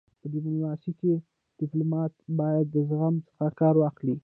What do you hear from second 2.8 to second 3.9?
زغم څخه کار